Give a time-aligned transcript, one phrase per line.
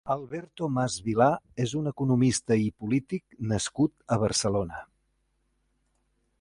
[0.13, 1.27] Alberto Mas Vilá
[1.65, 4.85] és un economista i polític nascut a Barcelona.